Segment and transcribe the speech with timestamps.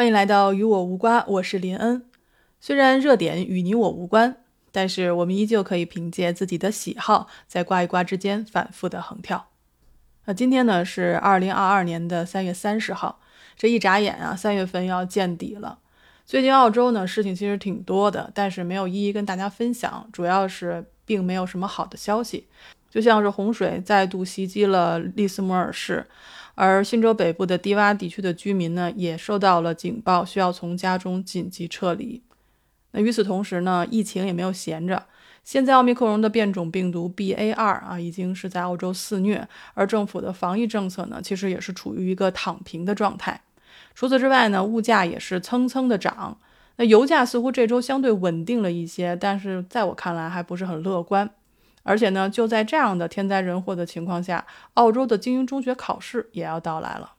[0.00, 2.06] 欢迎来到与我无关，我是林恩。
[2.58, 4.34] 虽然热点与你我无关，
[4.72, 9.50] 但是我们依旧可以凭借自己的喜好，在刮一刮之间反复的横跳。
[10.24, 13.20] 那今天呢是二零二二年的三月三十号，
[13.58, 15.78] 这一眨眼啊，三月份要见底了。
[16.24, 22.46] 最近澳洲呢事情其实挺多的，但是没有一一跟大家分享，主要是并没有什么好的消息。
[22.88, 26.06] 就像是洪水再度袭击了利斯摩尔市。
[26.62, 32.22] 而新州北部的低洼地区的居民呢，也受到了警报，需要从家中紧急撤离。
[32.90, 35.06] 那与此同时呢，疫情也没有闲着。
[35.42, 43.40] 现在奥密克戎的变种病毒 BA 二啊，已经是在澳洲肆虐，而政府的防疫政策呢，其实也是处于一个躺平的状态。
[43.94, 46.36] 除此之外呢，物价也是蹭蹭的涨。
[46.76, 51.30] 那油价似乎这周相对稳定了一些，但是在我看来还不是很乐观。
[51.90, 57.14] 而且呢，就在这样的天灾人祸的情况下，澳洲的精英中学考试也要到来了。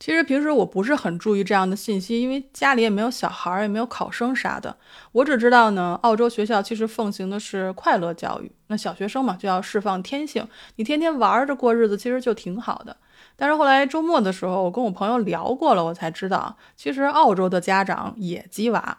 [0.00, 4.74] 其实平时我不是很注意这样的信息，因为家里也没有小孩，也没有考生啥的。
[5.12, 8.50] 我只知道呢，澳洲学校其实奉行的是快乐教育。
[8.68, 12.96] 那小学生嘛，就要释放天性，你天天玩着过日子，其实就挺好的。
[13.36, 18.98] 但是后来周末的时候，我跟我朋友聊过了，我才知道，其实澳洲的家长也鸡娃。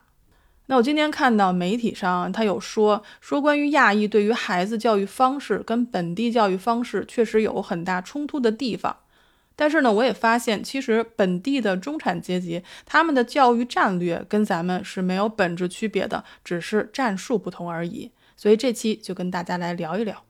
[0.67, 8.97] 那我今天看到媒体上，他有说说关于亚裔对于孩子教育方式跟本地教育方式确实有很大冲突的地方，
[9.55, 18.11] 但是呢，我也发现其实本地的中产阶级他们的教育战略跟咱们是没有本质区别的，只是战术不同而已。
[18.35, 20.23] 所以这期就跟大家来聊一聊。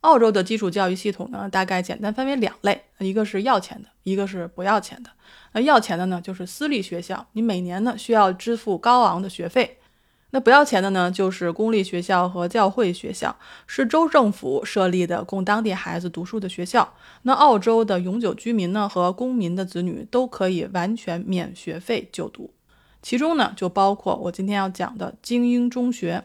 [0.00, 5.10] 澳洲的基础教育系统呢，大概简单分为两类，一个是要钱的，一个是不要钱的。
[5.52, 9.78] 那要钱的呢，就是私立学校，你每年呢需要支付高昂的学费；
[10.30, 13.34] 那不要钱的呢，就是公立学校和教会学校，
[13.66, 16.94] 是州政府设立的供当地孩子读书的学校。
[17.22, 22.52] 那澳洲的永久居民呢和公民的子女都可以完全免学费就读，
[23.02, 26.24] 其中呢就包括我今天要讲的精英中学。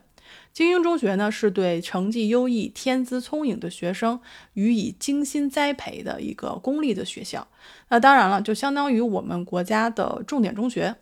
[0.53, 4.19] 精英中学呢，是对成绩优异、天资聪颖的学生
[4.53, 7.47] 予以精心栽培的一个公立的学校。
[7.87, 10.97] 那当然了，就相当于我们国家的重点中学。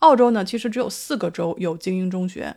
[0.00, 2.56] 澳洲呢，其实只有四个州有精英中学，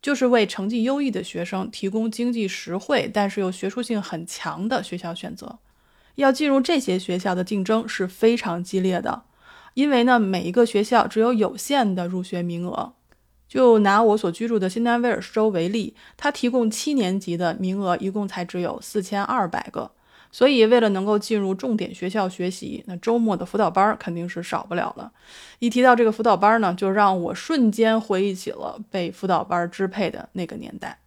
[0.00, 5.58] 就是为成绩优异的学生提供经济实惠，但是又学术性很强的学校选择。
[6.14, 9.24] 要进入这些学校的竞争是非常激烈的，
[9.74, 12.92] 因为呢，每一个学校只有有限的入学名额。
[13.48, 19.90] 就拿我所居住的新南威尔士州为例，它提供七年级的名额一共才只有四千二百个，
[20.32, 25.12] 所以为了能够进入重点学校学习，那周末的辅导班肯定是少不了了。
[25.60, 30.98] 一提到这个辅导班呢，就让我瞬间回忆起了被辅导班支配的那个年代。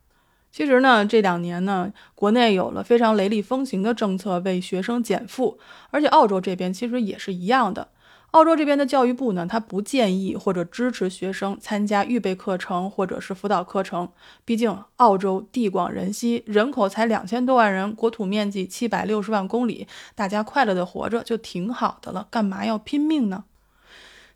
[0.50, 5.60] 其实呢，这两年呢，国内有了非常雷厉风行的政策为学生减负，
[5.92, 7.90] 而且澳洲这边其实也是一样的。
[8.32, 14.10] 澳洲这边的教育部呢，他不建议或者支持学生参加预备课程或者是辅导课程。
[14.46, 23.46] 毕竟澳洲地广人稀，人口才两千多万人，国土面积七百六十万公里，大家快乐的活着就挺好的了，干嘛要拼命呢？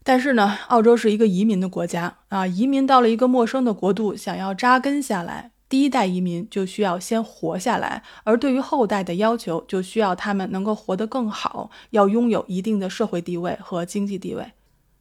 [0.04, 5.52] 但是呢，澳洲是一个移民的国家啊，移民到了一个陌生的国度，想要扎根下来。
[5.72, 14.52] 第一代移民就需要先活下来，而对于后代的要求，就需要他们能够活得更好，要拥有一定的社会地位和经济地位。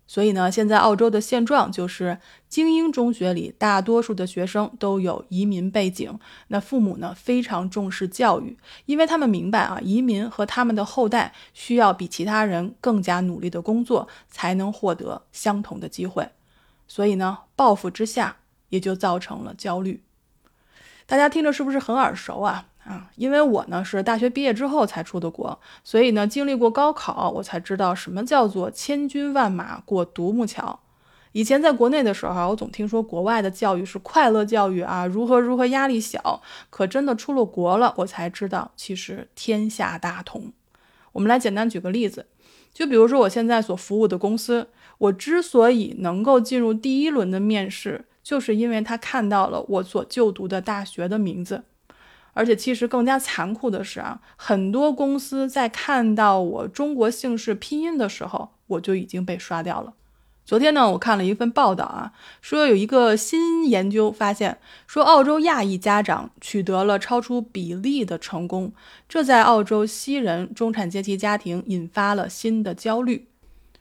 [0.07, 6.17] 所以呢，现在澳洲的现状就是，精英中学里大多数的学生都有移民背景，
[6.47, 8.57] 那父母呢非常重视教育，
[8.87, 16.29] 因为他们明白啊，移民和他们的后代需要比其他人更加努力的工作，才能获得相同的机会。
[16.87, 18.37] 所以呢，报复之下
[18.69, 20.01] 也就造成了焦虑。
[21.11, 22.69] 大家听着是不是很耳熟啊？
[22.85, 30.79] 啊，因为我呢是大学毕业之后才出的国，所以呢经历过高考，我才知道什么叫做千军万马过独木桥。
[31.33, 36.41] 以前在国内的时候，我总听说国外的教育是快乐教育啊，如何如何压力小。
[36.71, 40.53] 可真的出了国了，我才知道其实天下大同。
[41.11, 42.27] 我们来简单举个例子，
[42.73, 44.69] 就比如说我现在所服务的公司，
[44.99, 48.05] 我之所以能够进入第一轮的面试。
[48.31, 51.65] 就是因为他看到了我所就读的大学的名字，
[52.33, 59.95] 而且其实更加残酷的是啊，很多公司在看到我中国姓氏拼音的时候，我就已经被刷掉了。
[60.45, 68.73] 昨天呢，我看了一份报道啊，说有一个新研究发现，说澳洲亚裔家长取得了超出比例的成功，
[69.09, 73.27] 这在澳洲西人中产阶级家庭引发了新的焦虑。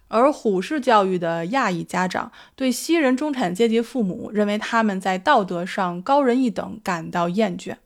[0.10, 7.78] 而虎式教育的亚裔家长对西人中产阶级父母认为他们在道德上高人一等感到厌倦，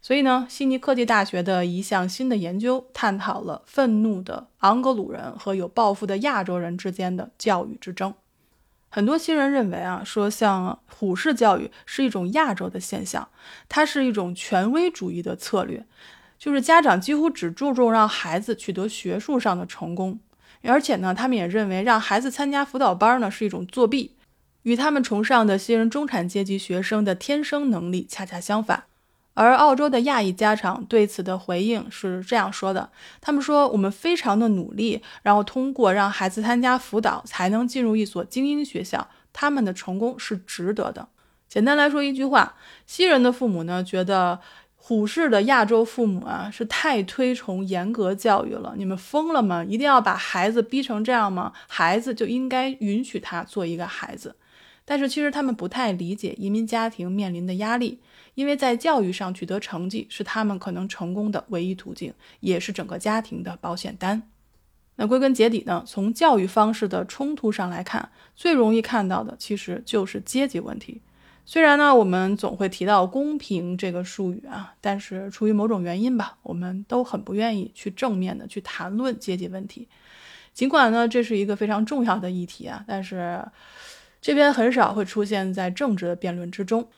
[0.00, 8.14] 所以呢，悉尼科技大学的一项新的研究探讨了愤怒的昂格鲁人和有抱负的亚洲人之间的教育之争。
[8.88, 13.28] 很多新人认为啊，说像虎式教育是一种亚洲的现象，
[13.68, 15.84] 它是一种权威主义的策略，
[16.38, 20.20] 就是家长几乎只注重让孩子取得学术上的成功，
[20.62, 24.16] 而且呢，他们也认为让孩子参加辅导班呢是一种作弊，
[24.62, 28.84] 与他们崇尚的新人中产阶级学生的天生能力恰恰相反。
[29.34, 39.08] 而澳洲的亚裔家长对此的回应是这样说的：“他们说，我们非常的努力，然后通过让孩子参加辅导，才能进入一所精英学校。
[39.34, 41.08] 他们的成功是值得的。
[41.50, 42.54] 简单来说一句话，
[42.86, 44.40] 西人的父母呢，觉得
[44.88, 48.74] 虎式的亚洲父母啊，是太推崇严格教育了。
[48.76, 49.64] 你们疯了吗？
[49.64, 51.52] 一定要把孩子逼成这样吗？
[51.66, 54.36] 孩子就应该允许他做一个孩子。
[54.84, 57.98] 但是其实他们不太理解移民家庭面临的压力。”
[58.36, 64.22] 因为在教育上取得成绩是他们可能成功的唯一途径，也是整个家庭的保险单。
[64.94, 71.00] 那归根结底呢，从教育方式的冲突上来看，最容易看到的其实就是阶级问题。
[71.48, 79.88] 虽然呢，我们总会提到公平这个术语啊，但是出于某种原因吧，我们都很不愿意去正面的去谈论阶级问题。
[80.52, 83.40] 尽管呢，这是一个非常重要的议题啊，但是
[84.20, 86.88] 这边很少会出现在政治的辩论之中。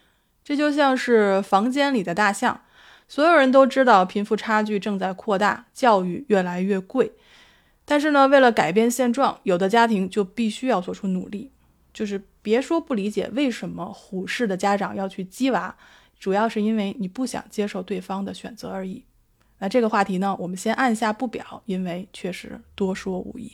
[0.43, 2.62] 这就像是房间里的大象，
[3.06, 7.12] 所有人都知道贫富差距正在扩大，教育越来越贵。
[7.85, 11.50] 但是呢，为了改变现状，有的家庭就必须要做出努力。
[11.93, 15.77] 就是别说不理解为什么虎式的家长要去鸡娃，
[16.19, 19.05] 主要是因为你不想接受对方的选择而已。
[19.59, 23.53] 那这个话题呢，我们先按下不表，因为确实多说无益。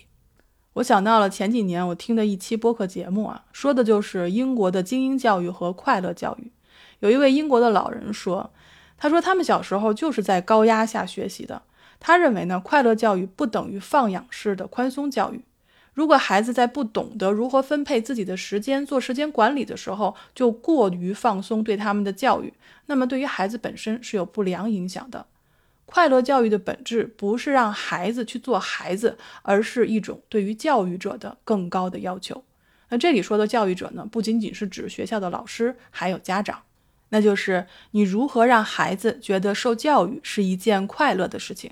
[0.75, 6.52] 我想到了前几年我听的一期播客节目啊，说的就是英国的精英教育和快乐教育。
[7.00, 8.52] 有一位英国的老人说
[8.96, 11.62] ：“他说他们小时候就是在高压下学习的。
[11.99, 15.44] 他认为呢，快乐教育不等于放养式的宽松教育。
[15.94, 22.52] 如果孩子在不懂得如何分配自己的时间、做时间管理的时候，就过于放松对他们的教育，
[22.87, 25.26] 那么对于孩子本身是有不良影响的。
[25.87, 32.43] 快乐教育的本质不是让孩子去做孩子，而是一种对于教育者的更高的要求。
[32.88, 36.62] 那这里说的教育者呢，不仅仅是指学校的老师，还有家长。”
[37.11, 41.70] 那就是你如何让孩子觉得受教育是一件快乐的事情，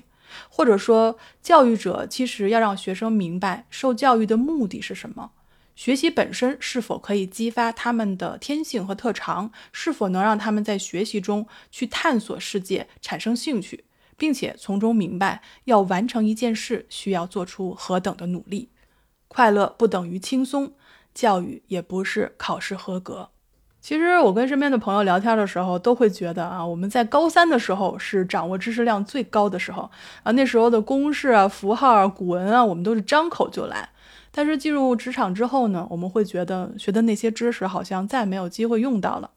[0.49, 5.31] 或者说，教育者其实要让学生明白受教育的目的是什么，
[5.75, 13.85] 学习本身是否可以激发他们的天性和特长，是否能让他们在学习中去探索世界、产生兴趣，
[14.15, 18.69] 并且从中明白要完成一件事需要做出何等的努力。
[19.27, 20.73] 快乐不等于轻松，
[21.13, 23.31] 教育也不是考试合格。
[23.83, 29.91] 其实我跟身边的朋友聊天的时候，都会觉得啊，我们在高三的时候是掌握知识量最高的时候
[30.23, 33.89] 啊，那时候的公式啊、符号啊、古文啊，我们都是张口就来。
[34.31, 39.31] 但是进入职场之后呢，我们会觉得学的那些知识好像再没有机会用到了。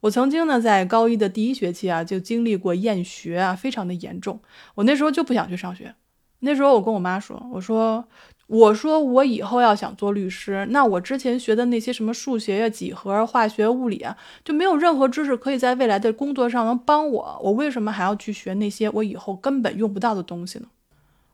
[0.00, 4.40] 我曾经呢，在高一的第一学期啊，就经历过厌学啊，非常的严重。
[4.76, 5.94] 我那时候就不想去上学。
[6.38, 8.08] 那时候我跟我妈说，我说。
[8.48, 17.40] 我说我以后要想做律师，那我之前学的那些什么数学呀、几何、化学、物理啊，就没有任何知识可以在未来的工作上能帮我。
[17.42, 20.66] 我为什么还要去学那些我以后根本用不到的东西呢？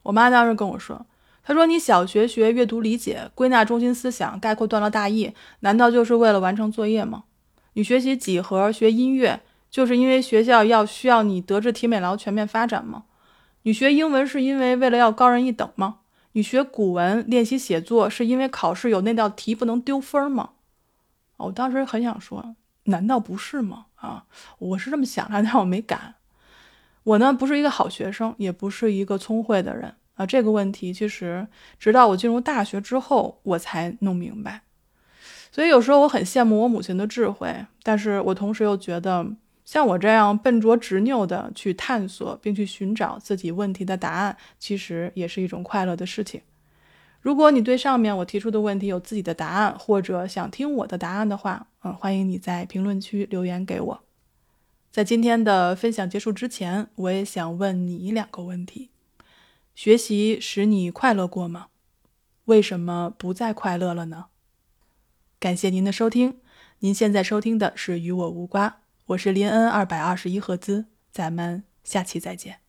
[0.02, 1.06] 我妈当时跟我说
[1.44, 7.22] ：“她说你小学学阅读理解、归纳中心思想、概括段落大意，难道就是为了完成作业吗？
[7.74, 9.40] 你学习几何、学音乐，
[9.70, 13.04] 就是因为学校要需要你德智体美劳全面发展吗？
[13.62, 15.98] 你学英文是因为为了要高人一等吗？”
[16.36, 20.50] 你学古文练习写作，是因为考试有那道题不能丢分吗？
[21.36, 23.86] 我当时很想说，难道不是吗？
[23.94, 24.24] 啊，
[24.58, 26.16] 我是这么想的，但我没敢。
[27.04, 30.26] 我呢，不是一个好学生，也不是一个聪慧的人啊。
[30.26, 31.46] 这个问题其实
[31.78, 34.62] 直到我进入大学之后，我才弄明白。
[35.52, 39.24] 所以有时候我很羡慕我母亲的智慧，但是我同时又觉得。
[39.64, 46.42] 像我这样笨拙执拗的去探索并去寻找自己问题的答案，其实也是一种快乐的事情。
[47.20, 54.00] 如果你对上面我提出的问题有自己的答案，或者想听我的答案的话，嗯，欢迎你在评论区留言给我。
[54.92, 58.90] 在今天的分享结束之前，我也想问你两个问题：
[59.74, 61.68] 学习使你快乐过吗？
[62.44, 64.26] 为什么不再快乐了呢？
[65.40, 66.38] 感谢您的收听，
[66.80, 68.82] 您现在收听的是与我无瓜。
[69.08, 72.63] 我是林恩二百二十一赫兹，咱们下期再见。